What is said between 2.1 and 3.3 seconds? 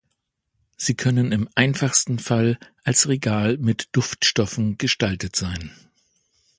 Fall als